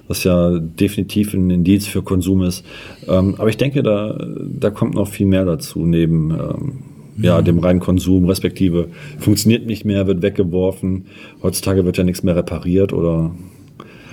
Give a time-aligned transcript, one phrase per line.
[0.09, 2.65] was ja definitiv ein Indiz für Konsum ist.
[3.09, 4.19] Ähm, aber ich denke, da,
[4.59, 6.73] da kommt noch viel mehr dazu, neben ähm,
[7.16, 11.06] ja, dem reinen Konsum, respektive funktioniert nicht mehr, wird weggeworfen.
[11.42, 13.30] Heutzutage wird ja nichts mehr repariert oder,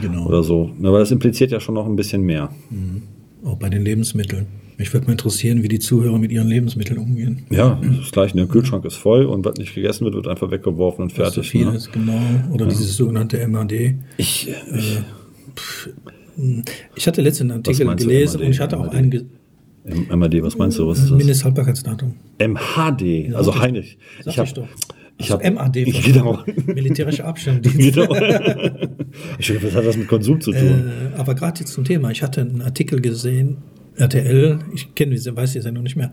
[0.02, 0.26] Genau.
[0.28, 0.72] oder so.
[0.84, 2.50] Aber das impliziert ja schon noch ein bisschen mehr.
[3.44, 4.46] Auch bei den Lebensmitteln.
[4.78, 7.44] Mich würde mal interessieren, wie die Zuhörer mit ihren Lebensmitteln umgehen.
[7.52, 8.36] Ja, das gleiche.
[8.36, 11.42] Der Kühlschrank ist voll und was nicht gegessen wird, wird einfach weggeworfen und Was so
[11.44, 11.52] fertig.
[11.52, 11.76] viel ne?
[11.76, 12.20] ist, genau.
[12.52, 13.96] Oder dieses sogenannte MAD.
[14.18, 14.50] Ich,
[16.96, 18.46] Ich hatte letztens einen Artikel gelesen MAD?
[18.46, 18.96] und ich hatte auch MAD?
[18.96, 19.26] einen ge-
[19.84, 20.88] M- MAD, was meinst du?
[20.88, 21.18] Was ist das?
[21.18, 22.14] Mindesthaltbarkeitsdatum.
[22.40, 23.98] MHD, also sag ich- Heinrich.
[24.24, 24.68] Sag Ich hab, ich doch.
[25.18, 25.86] ich Also hab, MAD.
[26.06, 26.40] Genau.
[26.68, 27.78] Militärischer Abschirmdienst.
[27.96, 28.16] genau.
[29.40, 30.92] Ich dachte, was hat das mit Konsum zu tun?
[31.16, 32.12] Äh, aber gerade jetzt zum Thema.
[32.12, 33.58] Ich hatte einen Artikel gesehen,
[33.96, 36.12] RTL, ich kenne diese, weiß die Sendung nicht mehr,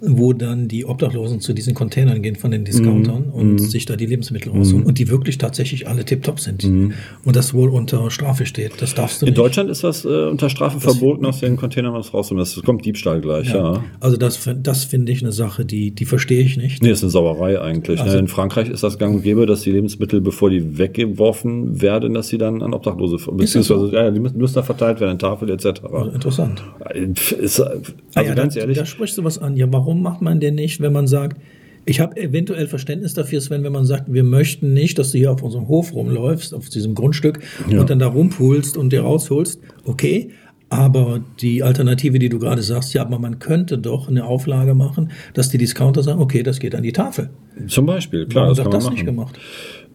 [0.00, 3.32] wo dann die Obdachlosen zu diesen Containern gehen von den Discountern Mhm.
[3.32, 7.54] und sich da die Lebensmittel rausholen und die wirklich tatsächlich alle tiptop sind und das
[7.54, 8.80] wohl unter Strafe steht.
[8.80, 9.28] Das darfst du Mhm.
[9.28, 9.38] In nicht.
[9.38, 12.44] Deutschland ist das äh, unter Strafe verboten, aus den Containern was rauszunehmen.
[12.54, 13.82] Das kommt Diebstahl gleich, ja.
[14.00, 16.82] Also das, das finde ich eine Sache, die, die verstehe ich nicht.
[16.82, 18.00] Nee, ist eine Sauerei eigentlich.
[18.00, 18.20] Also- ne?
[18.20, 22.28] In Frankreich ist das gang und gäbe, dass die Lebensmittel, bevor die weggeworfen werden, dass
[22.28, 25.66] sie dann an Obdachlose, beziehungsweise, ja, die müssen, müssen da verteilt werden, an Tafel etc.
[25.92, 26.62] Also interessant.
[26.94, 27.80] Ist, also
[28.14, 29.56] Ah ja, ganz da, ehrlich, Da sprichst du was an.
[29.56, 31.40] Ja, warum macht man denn nicht, wenn man sagt,
[31.88, 35.30] ich habe eventuell Verständnis dafür, Sven, wenn man sagt, wir möchten nicht, dass du hier
[35.30, 37.80] auf unserem Hof rumläufst, auf diesem Grundstück Ja.
[37.80, 39.60] und dann da rumpulst und dir rausholst.
[39.84, 40.30] Okay.
[40.68, 45.12] Aber die Alternative, die du gerade sagst, ja, aber man könnte doch eine Auflage machen,
[45.32, 47.30] dass die Discounter sagen, okay, das geht an die Tafel.
[47.68, 49.14] zum Beispiel, klar, Warum das wird das man nicht machen.
[49.16, 49.38] gemacht?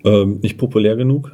[0.06, 1.30] Ähm, nicht populär genug,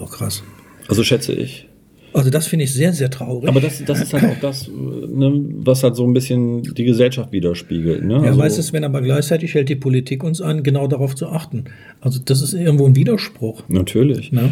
[0.00, 0.42] Oh, krass.
[0.88, 1.68] also schätze ich.
[2.12, 3.48] Also das finde ich sehr, sehr traurig.
[3.48, 7.32] Aber das, das ist halt auch das, ne, was halt so ein bisschen die Gesellschaft
[7.32, 8.04] widerspiegelt.
[8.04, 8.14] Ne?
[8.14, 11.28] Ja, Also- weiß es, wenn aber gleichzeitig hält die Politik uns an, genau darauf zu
[11.28, 11.64] achten.
[12.00, 13.62] Also das ist irgendwo ein Widerspruch.
[13.68, 14.32] Natürlich.
[14.32, 14.50] Ne?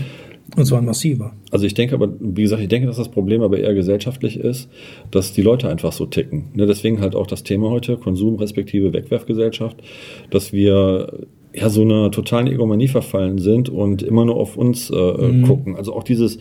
[0.56, 1.32] Und zwar ein massiver.
[1.50, 4.70] Also ich denke aber, wie gesagt, ich denke, dass das Problem aber eher gesellschaftlich ist,
[5.10, 6.46] dass die Leute einfach so ticken.
[6.54, 9.76] Ne, deswegen halt auch das Thema heute, Konsum respektive Wegwerfgesellschaft,
[10.30, 11.12] dass wir
[11.54, 15.42] ja so einer totalen Egomanie verfallen sind und immer nur auf uns äh, Mhm.
[15.42, 15.76] gucken.
[15.76, 16.38] Also auch dieses,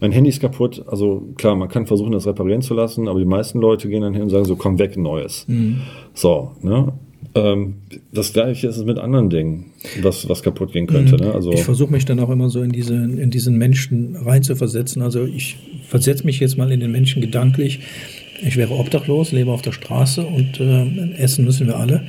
[0.00, 3.24] mein Handy ist kaputt, also klar, man kann versuchen, das reparieren zu lassen, aber die
[3.24, 5.46] meisten Leute gehen dann hin und sagen so, komm weg, neues.
[6.14, 6.92] So, ne?
[7.34, 7.74] Ähm,
[8.12, 9.66] das gleiche ist es mit anderen Dingen,
[10.02, 11.16] was, was kaputt gehen könnte.
[11.16, 11.32] Ne?
[11.32, 15.02] Also, Ich versuche mich dann auch immer so in, diese, in diesen Menschen reinzuversetzen.
[15.02, 15.56] Also ich
[15.86, 17.80] versetze mich jetzt mal in den Menschen gedanklich.
[18.46, 22.04] Ich wäre obdachlos, lebe auf der Straße und äh, essen müssen wir alle.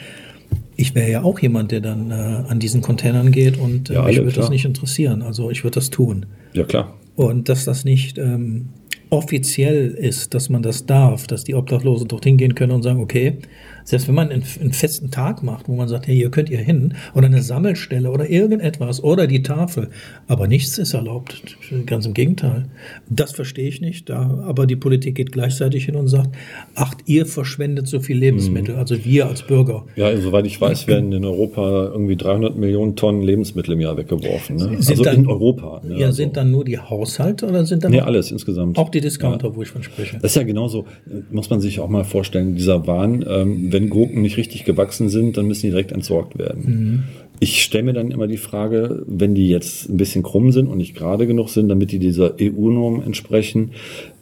[0.78, 4.04] Ich wäre ja auch jemand, der dann äh, an diesen Containern geht und äh, Ja,
[4.04, 5.22] mich würde das nicht interessieren.
[5.22, 6.28] Also ich würde das tun.
[6.54, 6.94] ja klar.
[7.20, 8.70] Und dass das nicht ähm,
[9.10, 13.38] offiziell ist, dass man das darf, dass die Obdachlosen dorthin gehen können und sagen, okay,
[13.84, 16.60] selbst wenn man einen, einen festen Tag macht, wo man sagt, hey, hier könnt ihr
[16.60, 19.90] hin, oder eine Sammelstelle oder irgendetwas, oder die Tafel,
[20.28, 21.42] aber nichts ist erlaubt,
[21.88, 22.66] ganz im Gegenteil.
[23.10, 26.30] Das verstehe ich nicht, da, aber die Politik geht gleichzeitig hin und sagt,
[26.76, 28.80] ach, ihr verschwendet so viel Lebensmittel, Mhm.
[28.80, 29.86] also wir als Bürger.
[29.96, 34.58] Ja, soweit ich weiß, werden in Europa irgendwie 300 Millionen Tonnen Lebensmittel im Jahr weggeworfen.
[34.58, 34.78] Ne?
[34.78, 35.82] Also dann- in Europa.
[35.84, 35.98] Ne?
[36.00, 38.78] Ja, also, sind dann nur die Haushalte oder sind dann Nee, alles insgesamt.
[38.78, 40.18] auch die Discounter, wo ich von spreche?
[40.22, 43.90] Das ist ja genauso, äh, muss man sich auch mal vorstellen, dieser Wahn, ähm, wenn
[43.90, 46.64] Gurken nicht richtig gewachsen sind, dann müssen die direkt entsorgt werden.
[46.66, 47.04] Mhm.
[47.42, 50.78] Ich stelle mir dann immer die Frage, wenn die jetzt ein bisschen krumm sind und
[50.78, 53.72] nicht gerade genug sind, damit die dieser EU-Norm entsprechen,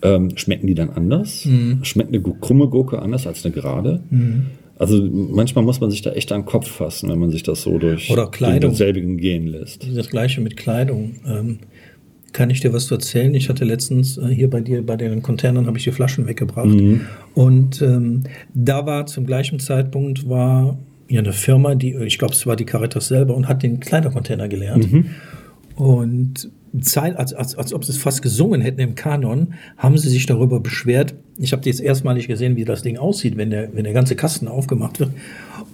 [0.03, 1.45] ähm, schmecken die dann anders?
[1.45, 1.79] Mhm.
[1.83, 4.01] Schmeckt eine krumme Gurke anders als eine gerade?
[4.79, 7.63] Also manchmal muss man sich da echt an den Kopf fassen, wenn man sich das
[7.63, 8.71] so durch Oder Kleidung.
[8.71, 9.87] denselbigen gehen lässt.
[9.95, 11.15] Das gleiche mit Kleidung.
[11.27, 11.59] Ähm,
[12.37, 13.33] kann ich dir was erzählen?
[13.33, 16.67] Ich hatte letztens äh, hier bei dir, bei den Containern, habe ich die Flaschen weggebracht.
[17.33, 20.77] Und ähm, da war zum gleichen Zeitpunkt war
[21.09, 24.47] ja eine Firma, die, ich glaube, es war die Caritas selber und hat den Kleidercontainer
[24.47, 24.87] gelernt.
[25.77, 26.51] Und
[26.81, 30.27] Zeit, als, als, als ob sie es fast gesungen hätten im Kanon, haben sie sich
[30.27, 31.15] darüber beschwert.
[31.39, 34.47] Ich habe jetzt erstmalig gesehen, wie das Ding aussieht, wenn der, wenn der ganze Kasten
[34.47, 35.09] aufgemacht wird.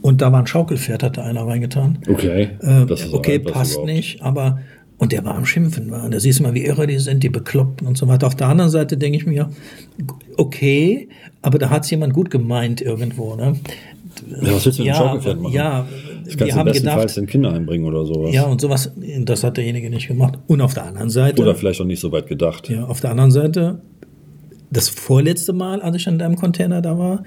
[0.01, 1.97] Und da war ein Schaukelpferd, hat da einer reingetan.
[2.07, 2.49] Okay,
[2.89, 3.91] ist okay, passt überhaupt.
[3.91, 4.59] nicht, aber
[4.97, 5.91] und der war am Schimpfen.
[5.91, 6.03] War.
[6.05, 8.27] Und da siehst du mal, wie irre die sind, die Bekloppten und so weiter.
[8.27, 9.49] Auf der anderen Seite denke ich mir,
[10.37, 11.09] okay,
[11.41, 13.35] aber da hat es jemand gut gemeint irgendwo.
[13.35, 13.55] Ne?
[14.41, 15.53] Ja, was willst du mit dem Ja, Schaukelpferd machen?
[15.53, 15.87] ja,
[16.23, 18.33] das wir kannst du haben bestenfalls den Kinder einbringen oder sowas.
[18.33, 18.91] ja, und sowas,
[19.21, 20.37] das hat derjenige nicht gemacht.
[20.47, 22.69] Und auf der anderen Seite, Oder vielleicht auch nicht so weit gedacht.
[22.69, 23.81] ja, auf der anderen Seite,
[24.71, 27.23] das vorletzte Mal, als ich an deinem Container da war,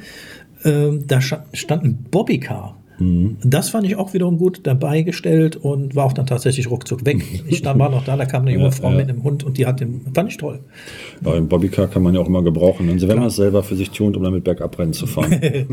[0.63, 2.81] äh, da stand ein Bobbycar.
[2.99, 3.37] Mhm.
[3.45, 7.23] Das fand ich auch wiederum gut dabei gestellt und war auch dann tatsächlich ruckzuck weg.
[7.47, 8.97] Ich stand, war noch da, da kam eine junge ja, Frau ja.
[8.97, 10.61] mit einem Hund und die hat den, fand ich toll.
[11.25, 12.89] Ein Bobbycar kann man ja auch immer gebrauchen.
[12.91, 15.33] Also wenn man es selber für sich tut, um damit bergab rennen zu fahren.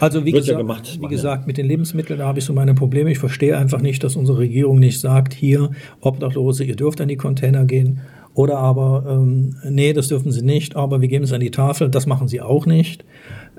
[0.00, 2.74] also wie, gesagt, ja gemacht, wie gesagt, mit den Lebensmitteln, da habe ich so meine
[2.74, 3.10] Probleme.
[3.10, 7.16] Ich verstehe einfach nicht, dass unsere Regierung nicht sagt, hier, Obdachlose, ihr dürft an die
[7.16, 8.00] Container gehen.
[8.34, 11.88] Oder aber, ähm, nee, das dürfen sie nicht, aber wir geben es an die Tafel,
[11.88, 13.04] das machen sie auch nicht.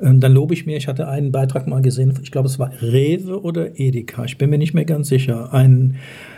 [0.01, 2.71] Ähm, dann lobe ich mir, ich hatte einen Beitrag mal gesehen, ich glaube, es war
[2.81, 5.53] Rewe oder Edeka, ich bin mir nicht mehr ganz sicher.
[5.53, 5.97] Ein,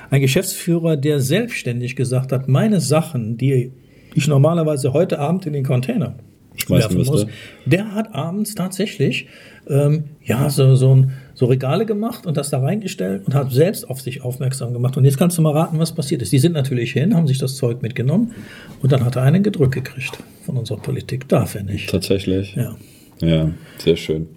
[0.10, 3.72] ein Geschäftsführer, der selbstständig gesagt hat, meine Sachen, die
[4.14, 6.16] ich normalerweise heute Abend in den Container
[6.58, 7.28] schmeißen muss,
[7.66, 9.28] der hat abends tatsächlich
[9.70, 13.90] ähm, ja so, so, ein, so Regale gemacht und das da reingestellt und hat selbst
[13.90, 14.98] auf sich aufmerksam gemacht.
[14.98, 16.32] Und jetzt kannst du mal raten, was passiert ist.
[16.32, 18.34] Die sind natürlich hin, haben sich das Zeug mitgenommen
[18.82, 21.28] und dann hat er einen gedrückt gekriegt von unserer Politik.
[21.30, 21.90] Darf er nicht.
[21.90, 22.56] Tatsächlich.
[22.56, 22.76] Ja.
[23.22, 24.28] Ja, sehr schön.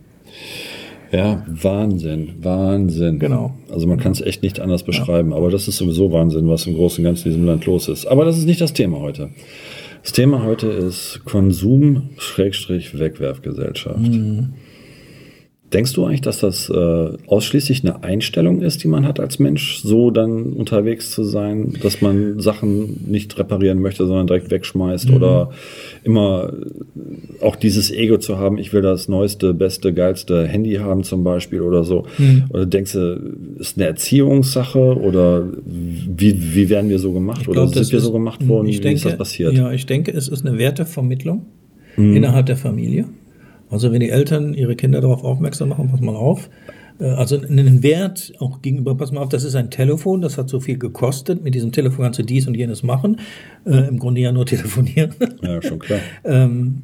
[1.12, 3.18] Ja, Wahnsinn, Wahnsinn.
[3.18, 3.54] Genau.
[3.70, 5.36] Also man kann es echt nicht anders beschreiben, ja.
[5.36, 8.06] aber das ist sowieso Wahnsinn, was im Großen und Ganzen in diesem Land los ist.
[8.06, 9.30] Aber das ist nicht das Thema heute.
[10.02, 13.98] Das Thema heute ist Konsum-Wegwerfgesellschaft.
[13.98, 14.54] Mhm.
[15.74, 19.78] Denkst du eigentlich, dass das äh, ausschließlich eine Einstellung ist, die man hat als Mensch,
[19.78, 25.16] so dann unterwegs zu sein, dass man Sachen nicht reparieren möchte, sondern direkt wegschmeißt mhm.
[25.16, 25.50] oder
[26.04, 26.52] immer
[27.40, 31.60] auch dieses Ego zu haben, ich will das neueste, beste, geilste Handy haben zum Beispiel
[31.60, 32.06] oder so?
[32.18, 32.44] Mhm.
[32.50, 37.66] Oder denkst du, ist eine Erziehungssache oder wie, wie werden wir so gemacht glaub, oder
[37.66, 38.68] sind wir so gemacht worden?
[38.68, 39.54] wie denke, ist das passiert?
[39.54, 41.46] Ja, ich denke, es ist eine Wertevermittlung
[41.96, 42.14] mhm.
[42.14, 43.06] innerhalb der Familie.
[43.74, 46.48] Also wenn die Eltern ihre Kinder darauf aufmerksam machen, pass mal auf,
[47.00, 50.48] äh, also einen Wert auch gegenüber, pass mal auf, das ist ein Telefon, das hat
[50.48, 53.20] so viel gekostet, mit diesem Telefon kannst du dies und jenes machen,
[53.66, 55.14] äh, im Grunde ja nur telefonieren.
[55.42, 56.00] Ja, schon klar.
[56.24, 56.82] ähm,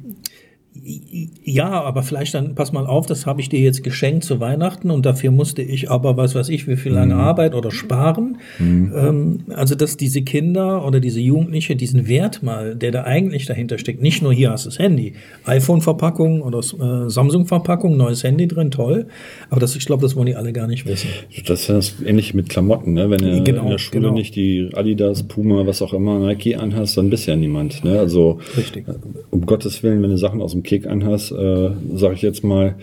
[0.73, 4.89] ja, aber vielleicht dann, pass mal auf, das habe ich dir jetzt geschenkt zu Weihnachten
[4.89, 7.19] und dafür musste ich aber, was weiß ich, wie viel lange mhm.
[7.19, 8.37] Arbeit oder sparen.
[8.57, 8.93] Mhm.
[8.95, 13.77] Ähm, also, dass diese Kinder oder diese Jugendliche diesen Wert mal, der da eigentlich dahinter
[13.79, 15.13] steckt, nicht nur hier hast du das Handy,
[15.43, 19.07] iPhone-Verpackung oder äh, Samsung-Verpackung, neues Handy drin, toll.
[19.49, 21.09] Aber das, ich glaube, das wollen die alle gar nicht wissen.
[21.47, 23.09] Das ist das ähnlich mit Klamotten, ne?
[23.09, 24.13] Wenn du genau, in der Schule genau.
[24.13, 27.83] nicht die Adidas, Puma, was auch immer, Nike anhast, dann bist ja niemand.
[27.83, 27.99] Ne?
[27.99, 28.85] Also, Richtig.
[29.31, 32.75] um Gottes Willen, wenn du Sachen aus dem Kick anhast, äh, sage ich jetzt mal,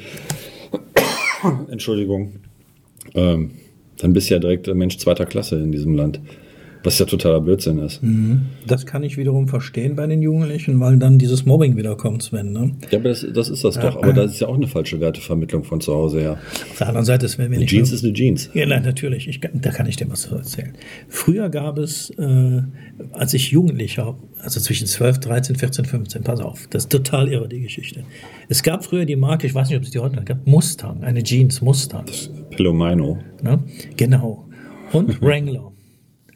[1.71, 2.35] Entschuldigung,
[3.15, 3.53] ähm,
[3.99, 6.21] dann bist du ja direkt Mensch zweiter Klasse in diesem Land.
[6.89, 8.03] Was ja totaler Blödsinn ist.
[8.03, 8.47] Mhm.
[8.67, 12.51] Das kann ich wiederum verstehen bei den Jugendlichen, weil dann dieses Mobbing wieder kommt, Sven.
[12.55, 12.77] Ne?
[12.91, 14.03] Ja, aber das, das ist das ja, doch.
[14.03, 16.39] Aber das ist ja auch eine falsche Wertevermittlung von zu Hause her.
[16.71, 17.69] Auf der anderen Seite ist, wenn wir nicht.
[17.69, 18.49] Jeans ist eine Jeans.
[18.55, 19.29] Ja, nein, natürlich.
[19.29, 20.73] Ich, da kann ich dir was erzählen.
[21.09, 22.63] Früher gab es, äh,
[23.13, 27.51] als ich Jugendlicher, also zwischen 12, 13, 14, 15, pass auf, das ist total irre,
[27.51, 28.05] die Geschichte.
[28.49, 31.05] Es gab früher die Marke, ich weiß nicht, ob es die heute noch gab, Mustang,
[31.05, 32.07] eine Jeans Mustang.
[32.07, 33.19] Das Pilomino.
[33.43, 33.63] Ne?
[33.99, 34.49] Genau.
[34.93, 35.71] Und Wrangler.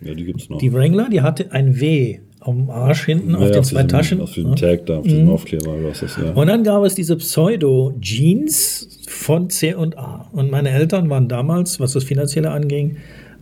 [0.04, 0.58] Ja, die gibt's noch.
[0.58, 4.20] Die Wrangler, die hatte ein W am Arsch hinten ja, auf den zwei Taschen.
[4.20, 5.30] Auf diesem Tag da, auf mhm.
[5.30, 5.76] Aufkleber.
[5.84, 6.32] Was ist, ja.
[6.32, 10.28] Und dann gab es diese Pseudo-Jeans von C und A.
[10.32, 12.96] Und meine Eltern waren damals, was das Finanzielle anging,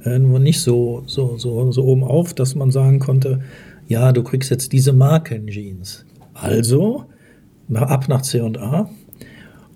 [0.04, 3.40] äh, nicht so, so, so, so oben auf, dass man sagen konnte,
[3.88, 6.04] ja, du kriegst jetzt diese Marken-Jeans.
[6.34, 7.04] Also,
[7.74, 8.40] ab nach C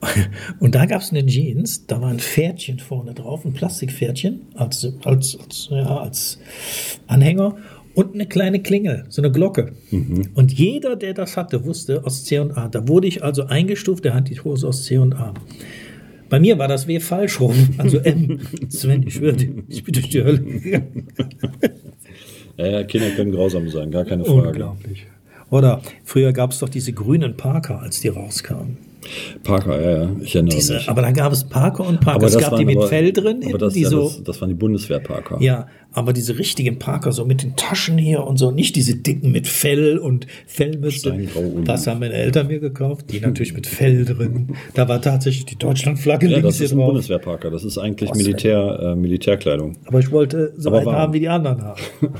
[0.61, 4.93] und da gab es eine Jeans, da war ein Pferdchen vorne drauf, ein Plastikpferdchen als,
[5.05, 6.39] als, als, ja, als
[7.07, 7.57] Anhänger
[7.95, 9.73] und eine kleine Klingel, so eine Glocke.
[9.91, 10.31] Mhm.
[10.35, 12.69] Und jeder, der das hatte, wusste aus C und A.
[12.69, 15.33] Da wurde ich also eingestuft, der hat die Hose aus C und A.
[16.29, 18.41] Bei mir war das W falsch rum, also M.
[18.69, 19.37] Sven, ich schwöre,
[19.69, 21.09] ich bin durch die Hölle gegangen.
[22.57, 24.47] Ja, ja, Kinder können grausam sein, gar keine Frage.
[24.51, 25.07] Unglaublich.
[25.51, 28.77] Oder früher gab es doch diese grünen Parker, als die rauskamen.
[29.43, 30.89] Parker, ja, ja, ich erinnere Diese, mich.
[30.89, 32.27] Aber dann gab es Parker und Parker.
[32.27, 33.43] es gab die mit aber, Fell drin.
[33.47, 35.41] Aber das, die ja, so, das, das, waren die Bundeswehr-Parker.
[35.41, 39.31] Ja, aber diese richtigen Parker, so mit den Taschen hier und so, nicht diese dicken
[39.33, 41.17] mit Fell und Fellmütze.
[41.65, 44.57] Das haben meine Eltern mir gekauft, die natürlich mit Fell drin.
[44.75, 47.51] Da war tatsächlich die Deutschlandflagge ja, links das ist ein Bundeswehr-Parker.
[47.51, 49.77] Das ist eigentlich Was Militär, äh, Militärkleidung.
[49.87, 51.81] Aber ich wollte so aber einen haben, wie die anderen haben.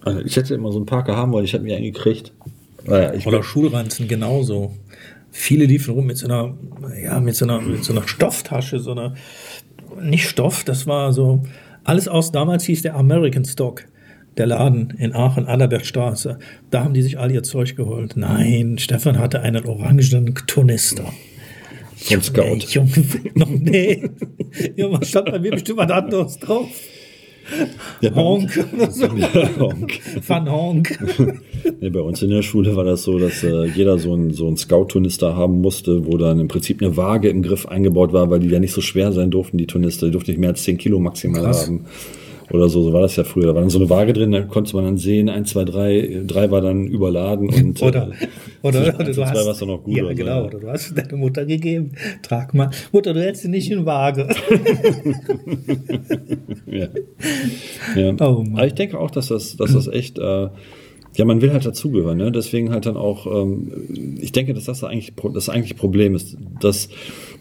[0.00, 2.32] Also ich hätte immer so einen Parker haben wollen, ich hätte mir einen gekriegt.
[2.86, 4.72] Naja, Oder Schulranzen genauso.
[5.38, 6.58] Viele liefen rum mit so einer,
[7.00, 9.14] ja, mit so einer, mit so einer Stofftasche, so einer,
[10.02, 11.44] nicht Stoff, das war so,
[11.84, 13.84] alles aus, damals hieß der American Stock,
[14.36, 16.40] der Laden in Aachen, Adalbertstraße.
[16.70, 18.16] Da haben die sich all ihr Zeug geholt.
[18.16, 21.12] Nein, Stefan hatte einen orangenen Tornister.
[21.94, 22.58] Von Scout.
[22.70, 22.90] Junge,
[23.34, 24.10] noch nee.
[24.74, 26.68] Ja, was stand bei mir bestimmt was anderes drauf.
[28.00, 28.92] Ja, bei uns- Honk.
[28.92, 29.08] so.
[29.60, 30.00] Honk.
[30.26, 30.98] Van Honk.
[31.80, 34.54] Nee, bei uns in der Schule war das so, dass äh, jeder so ein, so
[34.54, 38.48] Scout-Turnister haben musste, wo dann im Prinzip eine Waage im Griff eingebaut war, weil die
[38.48, 40.06] ja nicht so schwer sein durften, die Turnister.
[40.06, 41.66] Die durften nicht mehr als 10 Kilo maximal Krass.
[41.66, 41.84] haben.
[42.50, 43.46] Oder so, so war das ja früher.
[43.46, 46.22] Da war dann so eine Waage drin, da konnte man dann sehen, 1, 2, 3,
[46.26, 48.26] 3 war dann überladen und Oder, äh,
[48.62, 49.96] oder, zwischen oder eins du hast, war's dann noch gut.
[49.96, 51.92] ja, oder so, genau, oder du hast deine Mutter gegeben.
[52.22, 52.70] Trag mal.
[52.92, 54.28] Mutter, du hältst sie nicht in Waage.
[56.70, 56.88] Ja.
[57.96, 58.14] ja.
[58.20, 58.56] Oh Mann.
[58.56, 60.48] Aber ich denke auch, dass das, dass das echt, äh,
[61.16, 62.30] ja, man will halt dazugehören, ne?
[62.30, 66.88] Deswegen halt dann auch, ähm, ich denke, dass das eigentlich das eigentliche Problem ist, dass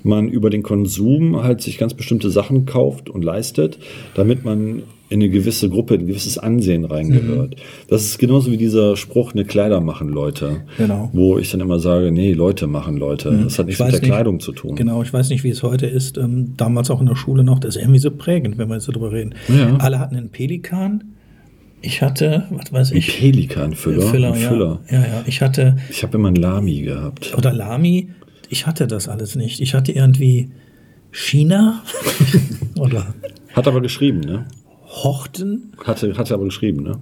[0.04, 3.78] man über den Konsum halt sich ganz bestimmte Sachen kauft und leistet,
[4.16, 7.56] damit man in eine gewisse Gruppe, in ein gewisses Ansehen reingehört.
[7.88, 10.64] Das ist genauso wie dieser Spruch, eine Kleider machen Leute.
[10.78, 11.10] Genau.
[11.14, 13.32] Wo ich dann immer sage, nee, Leute machen Leute.
[13.44, 14.10] Das hat nichts Ich mit der nicht.
[14.10, 14.76] Kleidung zu tun.
[14.76, 16.18] Genau, ich weiß nicht, wie es heute ist.
[16.18, 18.90] Ähm, damals auch in der Schule noch, das ist irgendwie so prägend, wenn wir jetzt
[18.90, 19.34] darüber reden.
[19.48, 19.78] Ja.
[19.78, 21.14] Alle hatten einen Pelikan.
[21.82, 24.02] Ich hatte, was weiß Ein ich, Pelikanfüller.
[24.08, 24.50] Füller, ein ja.
[24.50, 24.80] Füller.
[24.92, 25.24] ja, ja.
[25.26, 27.34] Ich hatte, Ich habe immer einen Lami gehabt.
[27.38, 28.10] oder Lami,
[28.50, 29.60] ich hatte das alles nicht.
[29.60, 30.50] Ich hatte irgendwie
[31.12, 31.84] China
[32.80, 33.14] oder
[33.54, 34.46] Hat aber geschrieben, ne?
[34.86, 35.74] Horten.
[35.84, 37.00] Hatte, hatte aber geschrieben, ne?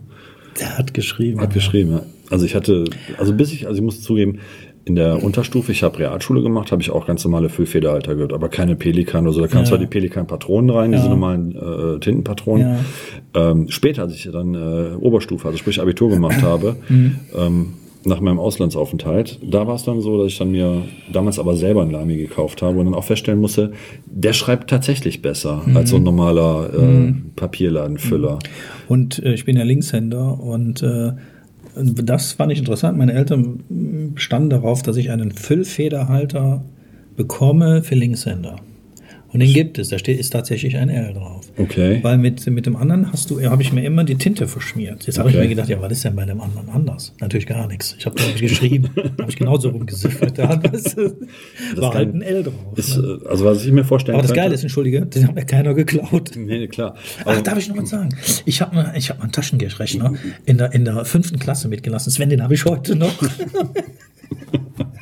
[0.60, 1.42] Der hat geschrieben.
[1.42, 2.02] Hat geschrieben, ja.
[2.30, 2.86] Also ich hatte,
[3.18, 4.40] also bis ich, also ich muss zugeben,
[4.86, 8.50] in der Unterstufe, ich habe Realschule gemacht, habe ich auch ganz normale Füllfederhalter gehört, aber
[8.50, 9.42] keine Pelikan oder so.
[9.42, 9.70] Da kamen Ja.
[9.70, 11.10] zwar die Pelikan-Patronen rein, diese Ja.
[11.10, 12.86] normalen äh, Tintenpatronen.
[13.34, 17.16] Ähm, später, als ich dann äh, Oberstufe, also sprich Abitur gemacht habe, Mhm.
[17.36, 17.74] ähm,
[18.06, 21.82] nach meinem Auslandsaufenthalt, da war es dann so, dass ich dann mir damals aber selber
[21.82, 23.72] einen Lamy gekauft habe und dann auch feststellen musste,
[24.06, 25.78] der schreibt tatsächlich besser Mhm.
[25.78, 28.40] als so ein normaler äh, Papierladenfüller.
[28.88, 31.12] Und äh, ich bin ja Linkshänder und äh,
[31.76, 32.98] das fand ich interessant.
[32.98, 36.64] Meine Eltern standen darauf, dass ich einen Füllfederhalter
[37.18, 38.58] bekomme für Linkshänder.
[39.36, 41.42] Und den gibt es, da steht, ist tatsächlich ein L drauf.
[41.58, 42.00] Okay.
[42.02, 45.06] Weil mit, mit dem anderen hast du, habe ich mir immer die Tinte verschmiert.
[45.08, 45.44] Jetzt habe ich Okay.
[45.44, 47.14] mir gedacht, ja, was ist denn bei dem anderen anders?
[47.20, 47.98] Natürlich gar nichts.
[48.00, 50.38] Ich habe da geschrieben, habe ich genauso rumgesiffert.
[50.38, 51.18] Da weißt du,
[51.82, 52.54] war halt ein L drauf.
[52.78, 53.20] Ist, ne?
[53.26, 55.46] äh, also was ich mir vorstellen Aber das könnte- Geile ist, entschuldige, den hat mir
[55.46, 56.32] keiner geklaut.
[56.38, 56.96] Nee, klar.
[57.26, 58.16] Ach, Aber- darf ich noch was sagen?
[58.46, 60.14] Ich habe mal, ich hab mal einen Taschengeldrechner
[60.46, 62.10] in der, in der fünften Klasse mitgelassen.
[62.10, 63.12] Sven, den habe ich heute noch.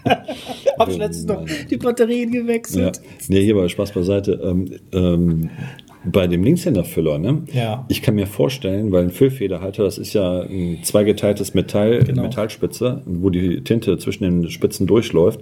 [0.84, 2.42] habe ich letztens noch die Batterien Ja.
[2.42, 3.02] gewechselt.
[3.28, 4.40] Nee, hier bei Spaß beiseite.
[4.44, 5.50] Ähm, ähm,
[6.06, 7.44] bei dem Linkshänderfüller, ne?
[7.54, 7.86] Ja.
[7.88, 12.24] Ich kann mir vorstellen, weil ein Füllfederhalter, das ist ja ein zweigeteiltes Metall, Genau.
[12.24, 15.40] Metallspitze, wo die Tinte zwischen den Spitzen durchläuft,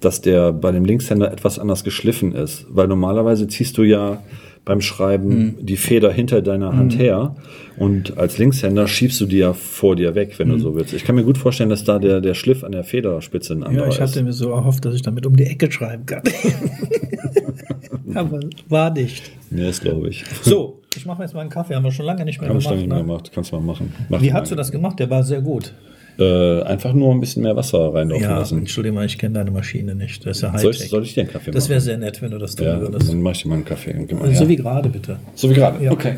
[0.00, 2.66] dass der bei dem Linkshänder etwas anders geschliffen ist.
[2.70, 4.22] Weil normalerweise ziehst du ja
[4.66, 5.54] beim Schreiben Hm.
[5.66, 7.36] die Feder hinter deiner Hand her
[7.78, 10.92] und als Linkshänder schiebst du die ja vor dir weg, wenn du so willst.
[10.92, 13.66] Ich kann mir gut vorstellen, dass da der, der Schliff an der Federspitze ein Ja,
[13.68, 14.24] anderer ich hatte ist.
[14.24, 16.22] mir so erhofft, dass ich damit um die Ecke schreiben kann.
[18.14, 19.30] Aber war nicht.
[19.50, 20.24] Nee, das glaube ich.
[20.42, 21.74] So, ich mache mir jetzt mal einen Kaffee.
[21.74, 22.70] Haben wir schon lange nicht mehr Hab ich gemacht.
[22.74, 23.04] lange nicht mehr Ne?
[23.06, 23.30] gemacht.
[23.34, 23.92] Kannst du mal machen.
[24.08, 24.98] Mach Wie hast du das gemacht?
[24.98, 25.74] Der war sehr gut.
[26.18, 28.58] Äh, einfach nur ein bisschen mehr Wasser reinlaufen Ja, lassen.
[28.58, 30.24] Entschuldigung, ich kenne deine Maschine nicht.
[30.24, 31.70] Das ist ja Soll ich, soll ich dir einen Kaffee Das machen?
[31.70, 33.08] wäre sehr nett, wenn du das tun ja, würdest.
[33.10, 33.92] dann mach ich dir mal einen Kaffee.
[33.94, 34.48] und gib mal So her.
[34.48, 35.18] wie gerade, bitte.
[35.34, 35.84] so wie gerade.
[35.84, 35.92] Ja.
[35.92, 36.16] Okay.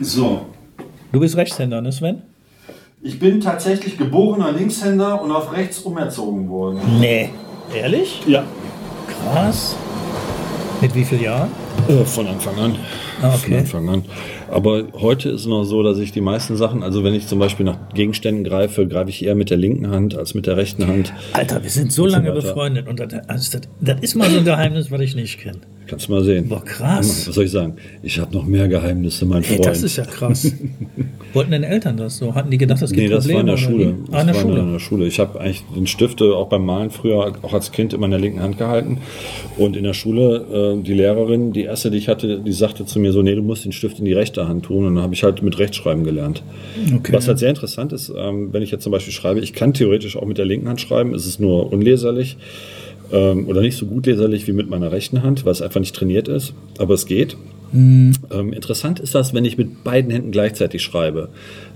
[0.00, 0.42] So.
[1.12, 2.22] Du bist Rechtshänder, ne Sven?
[3.00, 6.80] Ich bin tatsächlich geborener Linkshänder und auf rechts umerzogen worden.
[7.00, 7.30] Nee.
[7.74, 8.20] Ehrlich?
[8.26, 8.44] Ja.
[9.32, 9.76] Krass.
[10.80, 11.50] Mit wie vielen Jahren?
[11.88, 12.76] Äh, von Anfang an.
[13.20, 13.58] Ah, Von okay.
[13.60, 14.04] Anfang an.
[14.50, 17.38] Aber heute ist es noch so, dass ich die meisten Sachen, also wenn ich zum
[17.40, 20.86] Beispiel nach Gegenständen greife, greife ich eher mit der linken Hand als mit der rechten
[20.86, 21.12] Hand.
[21.32, 22.42] Alter, wir sind so so lange weiter.
[22.42, 25.58] befreundet und das, also das, das ist mal so ein Geheimnis, was ich nicht kenne.
[25.88, 26.48] Kannst du mal sehen.
[26.48, 27.26] Boah, krass.
[27.26, 27.76] Was soll ich sagen?
[28.02, 29.66] Ich habe noch mehr Geheimnisse, mein Freund.
[29.66, 30.52] das ist ja krass.
[31.34, 32.34] Wollten deine Eltern das so?
[32.34, 33.40] Hatten die gedacht, das gibt Nee, das war Probleme?
[33.40, 33.86] in der Schule.
[33.98, 34.10] wie?
[34.10, 34.60] Das Ah, in der war Schule.
[34.60, 35.06] in der Schule.
[35.06, 38.20] Ich habe eigentlich den Stifte auch beim Malen früher, auch als Kind, immer in der
[38.20, 38.98] linken Hand gehalten.
[39.56, 42.98] Und in der Schule, äh, die Lehrerin, die erste, die ich hatte, die sagte zu
[43.00, 44.86] mir so, nee, du musst den Stift in die rechte Hand tun.
[44.86, 46.42] Und dann habe ich halt mit Rechtschreiben gelernt.
[46.96, 47.12] Okay.
[47.12, 50.16] Was halt sehr interessant ist, ähm, wenn ich jetzt zum Beispiel schreibe, ich kann theoretisch
[50.16, 52.36] auch mit der linken Hand schreiben, es ist nur unleserlich
[53.12, 55.94] ähm, oder nicht so gut leserlich wie mit meiner rechten Hand, weil es einfach nicht
[55.94, 57.36] trainiert ist, aber es geht.
[57.72, 58.12] Mhm.
[58.30, 61.28] Ähm, interessant ist das, wenn ich mit beiden Händen gleichzeitig schreibe.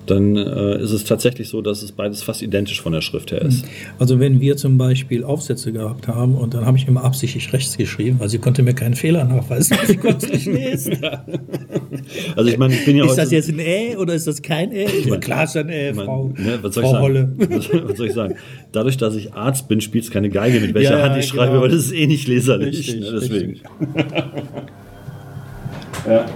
[0.07, 3.41] Dann äh, ist es tatsächlich so, dass es beides fast identisch von der Schrift her
[3.43, 3.65] ist.
[4.01, 7.77] Also wenn wir zum Beispiel Aufsätze gehabt haben und dann habe ich immer absichtlich rechts
[7.77, 10.99] geschrieben, weil sie konnte mir keinen Fehler nachweisen, sie konnte nicht lesen.
[12.35, 14.73] Also ich meine, ich bin ja Ist das jetzt ein Ä oder ist das kein
[14.73, 14.87] Ä?
[14.87, 17.03] Ich mein- klar ist ein Ä, mein, Frau, ne, was soll Frau ich sagen?
[17.05, 17.33] Holle.
[17.89, 18.35] Was, soll ich sagen?
[18.73, 21.51] Dadurch, dass ich Arzt bin, spielt es keine Geige, mit welcher Ja, Hand ich schreibe,
[21.53, 21.63] genau.
[21.63, 22.77] weil das ist eh nicht leserlich.
[22.79, 23.61] Richtig, ne, deswegen.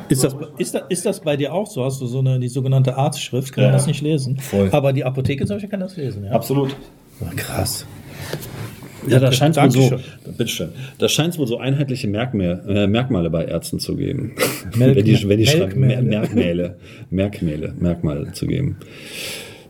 [0.09, 1.85] Ist das, ist, das, ist das bei dir auch so?
[1.85, 3.53] Hast du so eine die sogenannte Arztschrift?
[3.53, 4.39] Kann Ja, man das nicht lesen?
[4.39, 4.69] voll.
[4.73, 6.33] Aber die Apotheke zum Beispiel kann das lesen, ja?
[6.33, 6.77] Absolut.
[7.21, 7.87] Oh, krass.
[9.09, 13.31] Ja, da scheint es wohl so, bitteschön, da scheint wohl so einheitliche Merkmal, äh, Merkmale
[13.31, 14.35] bei Ärzten zu geben.
[14.75, 16.77] wenn die, wenn die schreiben, Merkmale,
[17.11, 18.79] Merkmale, Merkmale zu geben.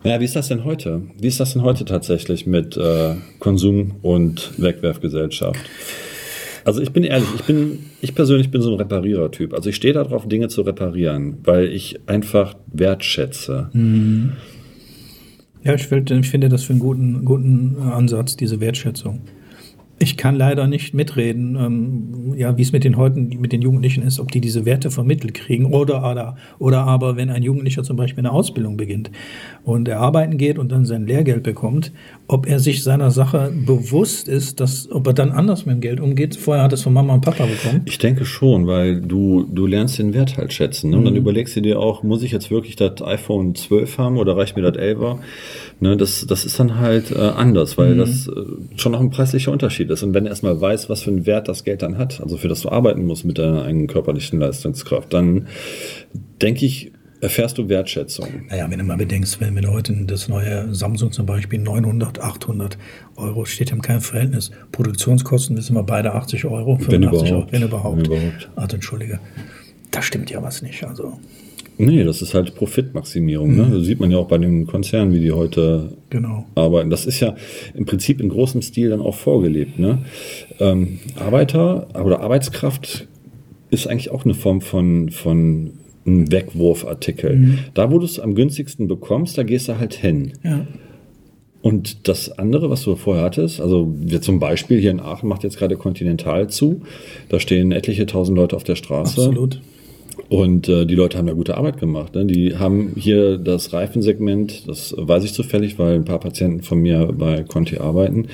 [0.04, 1.02] Naja, wie ist das denn heute?
[1.20, 5.60] Wie ist das denn heute tatsächlich mit äh, Konsum und Wegwerfgesellschaft?
[6.66, 9.54] Also ich bin ehrlich, ich bin, ich persönlich bin so ein Reparierertyp.
[9.54, 13.70] Also ich stehe darauf, Dinge zu reparieren, weil ich einfach wertschätze.
[13.72, 14.32] Mhm.
[15.62, 19.20] Ja, ich, will, ich finde das für einen guten, guten Ansatz, diese Wertschätzung.
[19.98, 24.02] Ich kann leider nicht mitreden, ähm, ja, wie es mit den heutigen, mit den Jugendlichen
[24.02, 27.96] ist, ob die diese Werte vermittelt kriegen oder, oder, oder aber wenn ein Jugendlicher zum
[27.96, 29.10] Beispiel eine Ausbildung beginnt
[29.64, 31.92] und er arbeiten geht und dann sein Lehrgeld bekommt,
[32.28, 36.00] ob er sich seiner Sache bewusst ist, dass, ob er dann anders mit dem Geld
[36.00, 36.36] umgeht.
[36.36, 37.82] Vorher hat es von Mama und Papa bekommen.
[37.86, 40.90] Ich denke schon, weil du, du lernst den Wert halt schätzen.
[40.90, 40.98] Ne?
[40.98, 41.20] Und dann mhm.
[41.20, 44.62] überlegst du dir auch, muss ich jetzt wirklich das iPhone 12 haben oder reicht mir
[44.62, 45.18] das 11er?
[45.78, 47.98] Ne, das, das ist dann halt äh, anders, weil mhm.
[47.98, 48.32] das äh,
[48.76, 50.02] schon noch ein preislicher Unterschied ist.
[50.02, 52.48] Und wenn er erstmal weiß, was für einen Wert das Geld dann hat, also für
[52.48, 55.48] das du arbeiten musst mit deiner eigenen körperlichen Leistungskraft, dann
[56.40, 58.46] denke ich, erfährst du Wertschätzung.
[58.48, 62.20] Naja, wenn du mal bedenkst, wenn, wenn du heute das neue Samsung zum Beispiel 900,
[62.20, 62.78] 800
[63.16, 64.50] Euro steht im keinem Verhältnis.
[64.72, 67.96] Produktionskosten wissen wir beide 80 Euro, 85 wenn überhaupt, Euro, wenn überhaupt.
[67.98, 68.50] Wenn überhaupt.
[68.56, 69.20] Also entschuldige,
[69.90, 70.84] da stimmt ja was nicht.
[70.84, 71.18] Also
[71.78, 73.54] Nee, das ist halt Profitmaximierung.
[73.54, 73.62] Ne?
[73.62, 73.70] Mhm.
[73.70, 73.78] Ne?
[73.78, 76.46] Das sieht man ja auch bei den Konzernen, wie die heute genau.
[76.54, 76.90] arbeiten.
[76.90, 77.36] Das ist ja
[77.74, 79.78] im Prinzip in großem Stil dann auch vorgelebt.
[79.78, 79.98] Ne?
[80.58, 83.06] Ähm, Arbeiter oder Arbeitskraft
[83.70, 85.72] ist eigentlich auch eine Form von, von
[86.06, 87.36] einem Wegwurfartikel.
[87.36, 87.58] Mhm.
[87.74, 90.32] Da, wo du es am günstigsten bekommst, da gehst du halt hin.
[90.42, 90.66] Ja.
[91.62, 95.42] Und das andere, was du vorher hattest, also wir zum Beispiel hier in Aachen macht
[95.42, 96.82] jetzt gerade Continental zu.
[97.28, 99.20] Da stehen etliche tausend Leute auf der Straße.
[99.20, 99.60] Absolut.
[100.28, 102.14] Und äh, die Leute haben da gute Arbeit gemacht.
[102.14, 102.26] Ne?
[102.26, 107.12] Die haben hier das Reifensegment, das weiß ich zufällig, weil ein paar Patienten von mir
[107.12, 108.28] bei Conti arbeiten.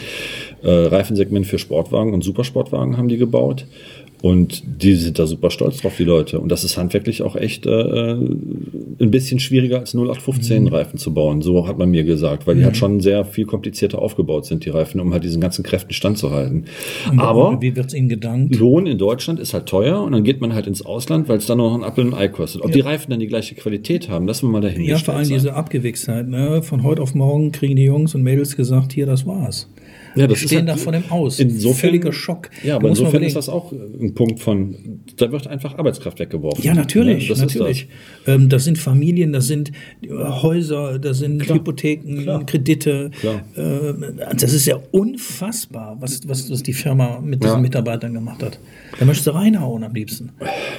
[0.62, 3.66] Äh, Reifensegment für Sportwagen und Supersportwagen haben die gebaut.
[4.22, 6.38] Und die sind da super stolz drauf, die Leute.
[6.38, 8.12] Und das ist handwerklich auch echt äh, äh
[9.00, 10.68] ein bisschen schwieriger als 0815 mhm.
[10.68, 11.42] Reifen zu bauen.
[11.42, 12.66] So hat man mir gesagt, weil die halt mhm.
[12.66, 16.66] halt schon sehr viel komplizierter aufgebaut sind, die Reifen, um halt diesen ganzen Kräften standzuhalten.
[17.16, 18.54] Aber wie wird's Ihnen gedankt?
[18.54, 21.46] Lohn in Deutschland ist halt teuer und dann geht man halt ins Ausland, weil es
[21.46, 22.62] dann noch ein Apfel und ein Ei kostet.
[22.62, 22.74] Ob ja.
[22.74, 24.84] die Reifen dann die gleiche Qualität haben, lassen wir mal dahin.
[24.84, 25.34] Ja, vor allem sein.
[25.34, 26.28] diese Abgewichsheit.
[26.28, 26.62] Ne?
[26.62, 29.68] Von heute auf morgen kriegen die Jungs und Mädels gesagt, hier, das war's.
[30.14, 31.38] Ja, das stehen halt, da vor dem Aus.
[31.38, 32.50] Insofern, Völliger Schock.
[32.62, 36.64] Ja, aber insofern ist das auch ein Punkt von, da wird einfach Arbeitskraft weggeworfen.
[36.64, 37.88] Ja, natürlich, ja, das natürlich.
[38.24, 38.34] Das.
[38.34, 38.64] Ähm, das.
[38.64, 39.72] sind Familien, das sind
[40.08, 41.58] Häuser, das sind Klar.
[41.58, 42.46] Hypotheken, Klar.
[42.46, 43.10] Kredite.
[43.20, 43.42] Klar.
[43.56, 43.94] Äh,
[44.36, 47.60] das ist ja unfassbar, was, was, was die Firma mit diesen ja.
[47.60, 48.58] Mitarbeitern gemacht hat.
[48.98, 50.30] Da möchtest du reinhauen am liebsten.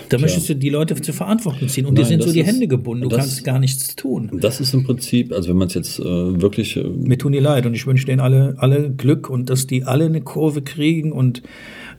[0.10, 2.48] Da möchtest du die Leute zur Verantwortung ziehen und Nein, dir sind so die ist,
[2.48, 3.04] Hände gebunden.
[3.04, 4.30] Du das, kannst gar nichts tun.
[4.40, 6.78] Das ist im Prinzip, also wenn man es jetzt äh, wirklich.
[6.78, 9.68] Äh, Mir tun die leid und ich wünsche denen alle, alle Glück Glück und dass
[9.68, 11.42] die alle eine Kurve kriegen und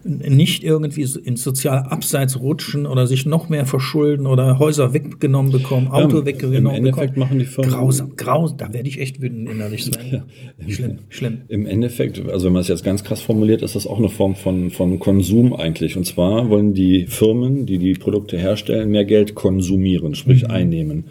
[0.07, 5.89] nicht irgendwie ins soziale Abseits rutschen oder sich noch mehr verschulden oder Häuser weggenommen bekommen,
[5.89, 7.21] Auto ja, weggenommen Im Endeffekt bekommen.
[7.21, 8.59] machen die Firmen grausam, grausam.
[8.59, 10.25] Da werde ich echt wütend innerlich sein.
[10.59, 11.39] Ja, schlimm, schlimm.
[11.49, 14.35] Im Endeffekt, also wenn man es jetzt ganz krass formuliert, ist das auch eine Form
[14.35, 15.97] von, von Konsum eigentlich.
[15.97, 20.51] Und zwar wollen die Firmen, die die Produkte herstellen, mehr Geld konsumieren, sprich mhm.
[20.51, 21.05] einnehmen.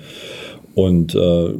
[0.76, 1.54] Und äh,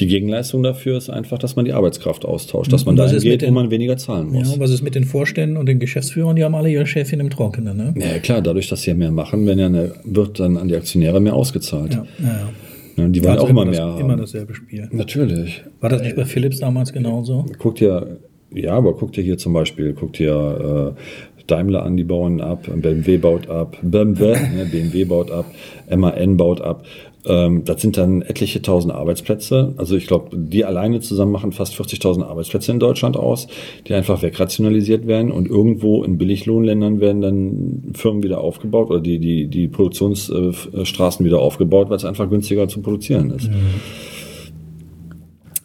[0.00, 3.50] die Gegenleistung dafür ist einfach, dass man die Arbeitskraft austauscht, dass man da geht, wo
[3.50, 4.52] man weniger zahlen muss.
[4.54, 6.36] Ja, was ist mit den Vorständen und den Geschäftsführern?
[6.36, 7.94] Die haben alle ihre Schäfchen im Trockenen, ne?
[7.96, 10.76] Ja, klar, dadurch, dass sie ja mehr machen, wenn ja eine, wird dann an die
[10.76, 11.94] Aktionäre mehr ausgezahlt.
[11.94, 14.00] Ja, ja, die wollen also auch immer mehr das, haben.
[14.00, 14.88] Immer dasselbe Spiel.
[14.90, 15.62] Natürlich.
[15.80, 17.46] War das nicht bei Philips damals genauso?
[17.58, 18.06] Guckt ja,
[18.52, 22.68] ja, aber guckt ihr hier zum Beispiel, guckt ihr äh, Daimler an, die bauen ab,
[22.72, 25.46] BMW baut ab, BMW, ne, BMW baut ab,
[25.94, 26.84] MAN baut ab.
[27.26, 29.74] Ähm, das sind dann etliche tausend Arbeitsplätze.
[29.76, 33.46] Also ich glaube, die alleine zusammen machen fast 40.000 Arbeitsplätze in Deutschland aus,
[33.86, 39.18] die einfach wegrationalisiert werden und irgendwo in Billiglohnländern werden dann Firmen wieder aufgebaut oder die,
[39.18, 43.48] die, die Produktionsstraßen wieder aufgebaut, weil es einfach günstiger zu produzieren ist.
[43.48, 43.80] Mhm.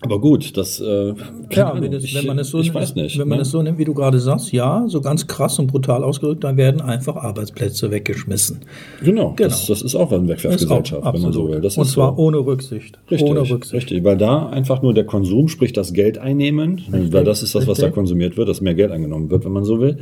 [0.06, 1.14] Aber gut, das äh,
[1.52, 3.42] ja, wenn, das, wenn, man es so, ich weiß nicht, wenn man ne?
[3.42, 6.58] es so nimmt, wie du gerade sagst, ja, so ganz krass und brutal ausgerückt, dann
[6.58, 8.60] werden einfach Arbeitsplätze weggeschmissen.
[9.04, 9.50] Genau, genau.
[9.50, 11.62] Das, das ist auch eine Wegwerfgesellschaft, wenn man so will.
[11.62, 12.22] Das und zwar so.
[12.22, 13.00] ohne Rücksicht.
[13.10, 13.74] Richtig, ohne Rücksicht.
[13.74, 17.56] richtig, weil da einfach nur der Konsum, sprich das Geld einnehmen, richtig, weil das ist
[17.56, 17.86] das, was richtig.
[17.86, 19.98] da konsumiert wird, dass mehr Geld eingenommen wird, wenn man so will,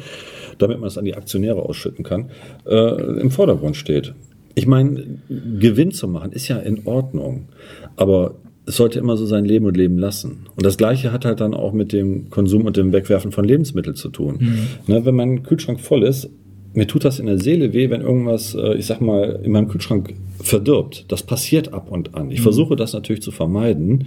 [0.57, 2.29] damit man es an die Aktionäre ausschütten kann,
[2.65, 4.13] äh, im Vordergrund steht.
[4.55, 7.47] Ich meine, Gewinn zu machen ist ja in Ordnung,
[7.95, 8.35] aber
[8.65, 10.45] es sollte immer so sein Leben und Leben lassen.
[10.55, 13.95] Und das Gleiche hat halt dann auch mit dem Konsum und dem Wegwerfen von Lebensmitteln
[13.95, 14.37] zu tun.
[14.39, 14.67] Mhm.
[14.87, 16.29] Ne, wenn mein Kühlschrank voll ist,
[16.75, 19.67] mir tut das in der Seele weh, wenn irgendwas, äh, ich sag mal, in meinem
[19.67, 21.05] Kühlschrank verdirbt.
[21.07, 22.31] Das passiert ab und an.
[22.31, 24.05] Ich versuche das natürlich zu vermeiden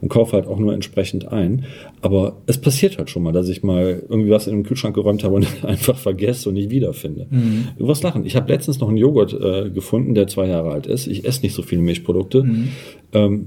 [0.00, 1.64] und kaufe halt auch nur entsprechend ein.
[2.00, 5.24] Aber es passiert halt schon mal, dass ich mal irgendwie was in den Kühlschrank geräumt
[5.24, 7.26] habe und einfach vergesse und nicht wiederfinde.
[7.30, 7.68] Mhm.
[7.78, 8.24] Du wirst lachen.
[8.24, 11.08] Ich habe letztens noch einen Joghurt äh, gefunden, der zwei Jahre alt ist.
[11.08, 12.44] Ich esse nicht so viele Milchprodukte.
[12.44, 12.68] Mhm.
[13.12, 13.46] Ähm,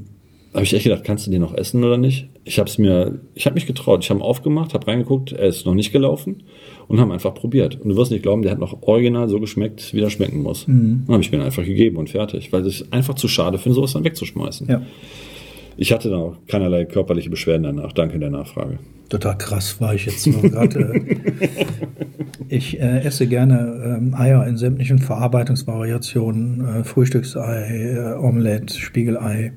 [0.58, 2.30] habe ich echt gedacht, kannst du den noch essen oder nicht?
[2.44, 4.04] Ich habe es mir, ich habe mich getraut.
[4.04, 6.44] Ich habe ihn aufgemacht, habe reingeguckt, er ist noch nicht gelaufen
[6.88, 7.80] und haben einfach probiert.
[7.80, 10.68] Und du wirst nicht glauben, der hat noch original so geschmeckt, wie er schmecken muss.
[10.68, 11.04] Mhm.
[11.06, 13.76] Dann habe ich mir einfach gegeben und fertig, weil ich es einfach zu schade finde,
[13.76, 14.68] sowas dann wegzuschmeißen.
[14.68, 14.82] Ja.
[15.78, 17.94] Ich hatte dann auch keinerlei körperliche Beschwerden danach.
[17.94, 18.80] Danke der Nachfrage.
[19.10, 20.80] Total krass war ich jetzt nur gerade.
[20.80, 21.66] äh,
[22.50, 29.54] ich äh, esse gerne ähm, Eier in sämtlichen Verarbeitungsvariationen, äh, Frühstücksei, äh, Omelette, Spiegelei,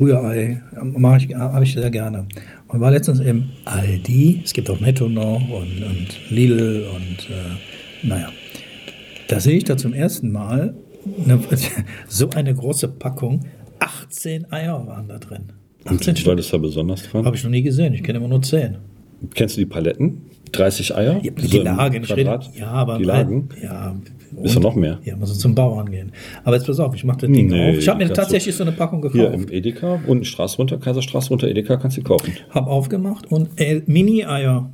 [0.00, 2.26] Rührei, ähm, mache ich, habe ich sehr gerne.
[2.68, 8.06] Und war letztens im Aldi, es gibt auch Netto noch und, und Lidl und äh,
[8.06, 8.28] naja.
[9.28, 10.74] Da sehe ich da zum ersten Mal
[11.24, 11.40] eine,
[12.08, 13.44] so eine große Packung,
[13.80, 15.52] 18 Eier waren da drin.
[15.84, 17.24] 18 Und weil das da besonders dran?
[17.24, 18.76] Habe ich noch nie gesehen, ich kenne immer nur 10.
[19.34, 20.22] Kennst du die Paletten?
[20.52, 21.20] 30 Eier?
[21.22, 22.50] Ja, So die im Lagen, ich rede, Quadrat?
[22.56, 23.48] ja, aber Die Lagen?
[23.62, 23.96] ja,
[24.42, 24.98] Ist doch noch mehr.
[25.04, 26.12] Ja, muss zum Bauern gehen.
[26.44, 27.78] Aber jetzt pass auf, ich mache das Ding Nee, auf.
[27.78, 31.30] Ich habe mir tatsächlich so eine Packung Hier gekauft, im Edeka, unten Straße runter, Kaiserstraße
[31.30, 32.32] runter, Edeka, kannst du kaufen.
[32.50, 34.70] habe aufgemacht und äh, Mini-Eier.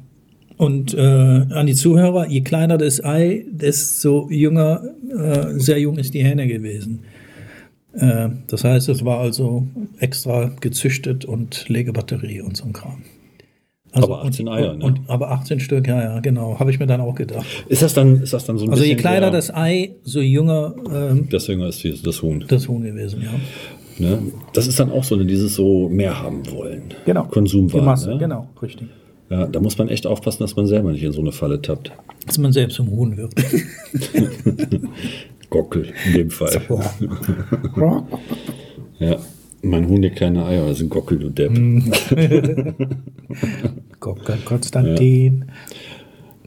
[0.57, 6.15] Und äh, an die Zuhörer, je kleiner das Ei, desto jünger, äh, sehr jung ist
[6.15, 7.01] die Hähne gewesen.
[7.93, 9.67] Äh, das heißt, es war also
[9.99, 13.03] extra gezüchtet und Legebatterie und so ein Kram.
[13.95, 14.85] Also, Aber 18 und, Eier, ne?
[14.85, 16.59] und, aber 18 Stück, ja, ja, genau.
[16.59, 17.47] Habe ich mir dann auch gedacht.
[17.69, 19.93] Ist das dann, ist das dann so ein Also je bisschen kleiner der- das Ei,
[20.03, 22.45] so jünger ähm, Deswegen ist die- das Huhn.
[22.49, 23.31] das Huhn gewesen, ja.
[23.97, 24.19] Ne?
[24.53, 26.83] Das ist dann auch so eine, dieses so mehr haben wollen.
[27.07, 27.85] Die Konsumwahn.
[27.85, 28.19] Masse, ne?
[28.19, 28.89] genau, richtig.
[29.31, 31.93] Ja, da muss man echt aufpassen, dass man selber nicht in so eine Falle tappt.
[32.27, 33.33] Dass man selbst zum Huhn wird.
[35.51, 36.61] Gockel in dem Fall.
[38.99, 39.17] Ja.
[39.63, 41.53] Mein Huhn legt keine Eier, das ist ein Gockel, du Depp.
[44.07, 44.45] Mhm.
[44.45, 45.45] Konstantin.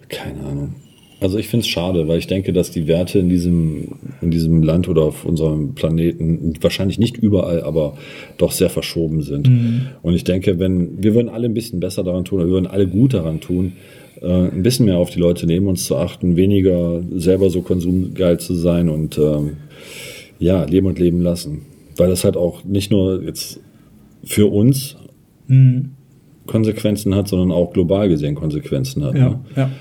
[0.09, 0.75] Keine Ahnung.
[1.19, 4.61] Also ich finde es schade, weil ich denke, dass die Werte in diesem, in diesem
[4.61, 7.97] Land oder auf unserem Planeten wahrscheinlich nicht überall, aber
[8.37, 9.49] doch sehr verschoben sind.
[10.03, 12.67] Und ich denke, wenn wir würden alle ein bisschen besser daran tun, oder wir würden
[12.67, 13.73] alle gut daran tun,
[14.21, 18.39] äh, ein bisschen mehr auf die Leute neben uns zu achten, weniger selber so konsumgeil
[18.39, 19.57] zu sein und ähm,
[20.37, 21.63] ja, leben und leben lassen.
[21.95, 23.59] Weil das halt auch nicht nur jetzt
[24.23, 24.97] für uns
[26.47, 29.13] Konsequenzen hat, sondern auch global gesehen Konsequenzen hat.
[29.13, 29.19] Ne?
[29.19, 29.71] Ja, ja.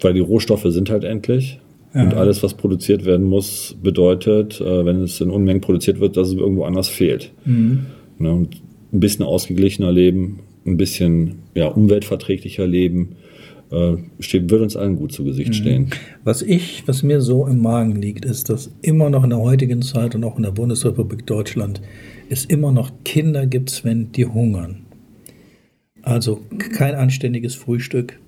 [0.00, 1.60] Weil die Rohstoffe sind halt endlich.
[1.94, 2.02] Ja.
[2.02, 6.28] Und alles, was produziert werden muss, bedeutet, äh, wenn es in Unmengen produziert wird, dass
[6.28, 7.32] es irgendwo anders fehlt.
[7.44, 7.86] Mhm.
[8.18, 8.32] Ne?
[8.32, 8.60] Und
[8.92, 13.16] ein bisschen ausgeglichener leben, ein bisschen ja, umweltverträglicher leben,
[13.70, 15.26] äh, steht, wird uns allen gut zu Mhm.
[15.26, 15.90] Gesicht stehen.
[16.22, 19.82] Was ich, was mir so im Magen liegt, ist, dass immer noch in der heutigen
[19.82, 21.80] Zeit und auch in der Bundesrepublik Deutschland
[22.28, 24.85] es immer noch Kinder gibt, Sven, die hungern.
[26.06, 28.20] Also kein anständiges Frühstück.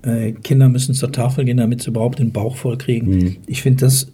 [0.00, 3.10] Äh, Kinder müssen zur Tafel gehen, damit sie überhaupt den Bauch voll kriegen.
[3.10, 3.36] Mhm.
[3.46, 4.06] Ich finde das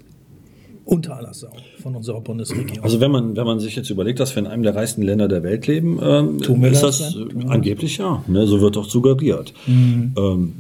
[0.85, 2.83] unter aller Sau von unserer Bundesregierung.
[2.83, 5.29] Also wenn man, wenn man sich jetzt überlegt, dass wir in einem der reichsten Länder
[5.29, 7.16] der Welt leben, ähm, Tun wir ist das das,
[7.47, 8.25] angeblich ja.
[8.27, 8.49] Ne?
[8.49, 9.55] So wird doch suggeriert.
[9.68, 10.14] Mhm.
[10.18, 10.53] Ähm,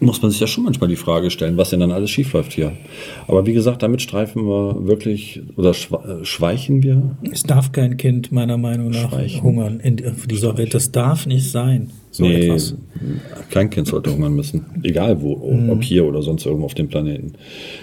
[0.00, 2.72] muss man sich ja schon manchmal die Frage stellen, was denn dann alles schiefläuft hier.
[3.26, 7.16] Aber wie gesagt, damit streifen wir wirklich oder äh, schweichen wir.
[7.30, 9.42] Es darf kein Kind meiner Meinung nach Schweichen.
[9.42, 9.96] hungern in
[10.28, 10.74] dieser Welt.
[10.74, 11.90] Das darf nicht sein.
[12.16, 12.76] So etwas.
[13.50, 14.64] kein Kind sollte hungern müssen.
[14.84, 15.68] Egal wo, Mhm.
[15.70, 17.32] ob hier oder sonst irgendwo auf dem Planeten.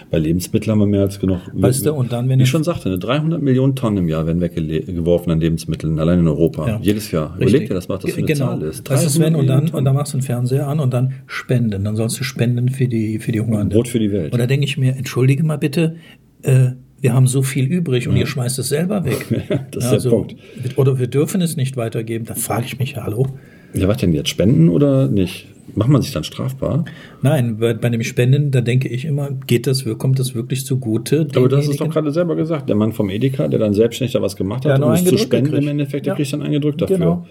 [0.10, 1.40] Bei Lebensmitteln haben wir mehr als genug.
[1.54, 4.26] Weißt du, und dann, wenn Wie ich- schon sagte, eine 300 Millionen Tonnen im Jahr
[4.26, 6.66] werden weggeworfen an Lebensmitteln, allein in Europa.
[6.66, 6.80] Ja.
[6.82, 7.32] Jedes Jahr.
[7.38, 7.50] Richtig.
[7.50, 8.46] Überleg dir das, was das für eine genau.
[8.46, 8.90] Zahl ist.
[8.90, 11.14] Das ist wenn, 300 und dann, und dann machst du den Fernseher an und dann
[11.28, 11.84] spenden.
[11.84, 13.70] Dann sollst du spenden für die, für die Hungernden.
[13.70, 14.32] Brot für die Welt.
[14.32, 15.98] Und da denke ich mir, entschuldige mal bitte,
[16.44, 16.70] äh,
[17.02, 19.26] wir haben so viel übrig und ihr schmeißt es selber weg.
[19.72, 20.36] das ist der Punkt.
[20.78, 22.26] Oder wir dürfen es nicht weitergeben.
[22.26, 23.28] Da frage ich mich, hallo?
[23.74, 24.30] Ja, was denn jetzt?
[24.30, 25.48] Spenden oder nicht?
[25.76, 26.86] Macht man sich dann strafbar?
[27.22, 31.28] Nein, bei, bei dem Spenden, da denke ich immer, geht das, kommt das wirklich zugute?
[31.36, 32.68] Aber du hast es doch gerade selber gesagt.
[32.68, 35.54] Der Mann vom Edeka, der dann selbstständig da was gemacht hat, um es zu spenden
[35.56, 36.16] im Endeffekt, der Ja.
[36.16, 36.98] kriegt dann eingedrückt dafür.
[36.98, 37.28] Genau.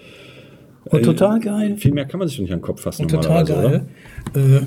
[0.85, 1.77] Und total geil.
[1.77, 3.03] Viel mehr kann man sich doch nicht an den Kopf fassen.
[3.03, 3.85] Und total geil.
[4.33, 4.61] Äh,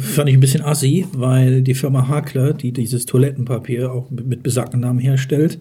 [0.00, 4.42] fand ich ein bisschen assi, weil die Firma Hakler, die dieses Toilettenpapier auch mit, mit
[4.42, 5.58] besagten Namen herstellt,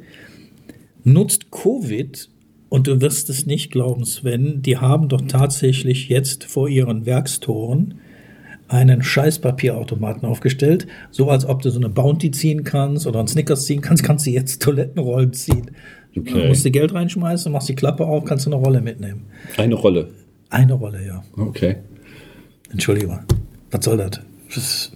[1.03, 2.29] nutzt Covid
[2.69, 7.95] und du wirst es nicht glauben, Sven, die haben doch tatsächlich jetzt vor ihren Werkstoren
[8.67, 13.65] einen Scheißpapierautomaten aufgestellt, so als ob du so eine Bounty ziehen kannst oder einen Snickers
[13.65, 15.71] ziehen kannst, kannst du jetzt Toilettenrollen ziehen.
[16.17, 16.33] Okay.
[16.33, 19.25] Du musst dir Geld reinschmeißen, machst die Klappe auf, kannst du eine Rolle mitnehmen.
[19.55, 20.09] Eine Rolle.
[20.49, 21.23] Eine Rolle, ja.
[21.37, 21.77] Okay.
[22.71, 23.23] Entschuldige mal.
[23.71, 24.19] Was soll das?
[24.53, 24.91] das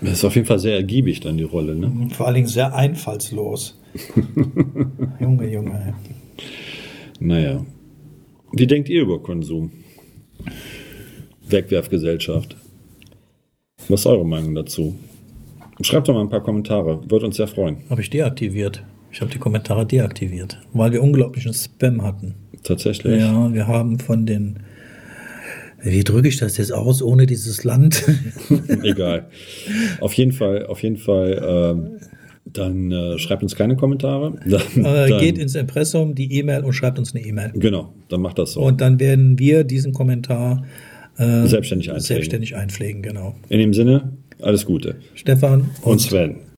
[0.00, 2.08] Das ist auf jeden Fall sehr ergiebig dann die Rolle, ne?
[2.10, 3.78] Vor allen Dingen sehr einfallslos.
[5.20, 5.94] Junge, Junge.
[7.20, 7.64] Naja.
[8.52, 9.70] Wie denkt ihr über Konsum?
[11.48, 12.56] Wegwerfgesellschaft.
[13.88, 14.94] Was ist eure Meinung dazu?
[15.80, 17.00] Schreibt doch mal ein paar Kommentare.
[17.10, 17.78] Würde uns sehr freuen.
[17.90, 18.82] Habe ich deaktiviert.
[19.12, 22.34] Ich habe die Kommentare deaktiviert, weil wir unglaublichen Spam hatten.
[22.62, 23.20] Tatsächlich.
[23.20, 24.60] Ja, wir haben von den.
[25.82, 28.04] Wie drücke ich das jetzt aus ohne dieses Land?
[28.82, 29.28] Egal.
[30.00, 31.42] Auf jeden Fall, auf jeden Fall.
[31.46, 32.00] ähm,
[32.46, 34.34] dann äh, schreibt uns keine Kommentare.
[34.46, 37.52] Dann, Äh, dann, geht ins Impressum, die E-Mail und schreibt uns eine E-Mail.
[37.54, 38.60] Genau, dann macht das so.
[38.60, 40.64] Und dann werden wir diesen Kommentar
[41.16, 42.00] äh, Selbstständig einpflegen.
[42.06, 43.02] selbstständig einpflegen.
[43.02, 43.34] Genau.
[43.48, 44.96] In dem Sinne, alles Gute.
[45.14, 46.36] Stefan Und Sven.